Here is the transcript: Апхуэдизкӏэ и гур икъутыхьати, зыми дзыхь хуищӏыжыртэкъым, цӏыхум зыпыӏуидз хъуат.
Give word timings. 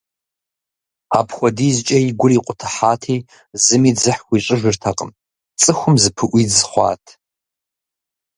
Апхуэдизкӏэ 1.19 1.97
и 2.09 2.11
гур 2.19 2.31
икъутыхьати, 2.37 3.17
зыми 3.63 3.91
дзыхь 3.95 4.21
хуищӏыжыртэкъым, 4.25 5.11
цӏыхум 5.61 5.95
зыпыӏуидз 6.01 6.57
хъуат. 6.69 7.03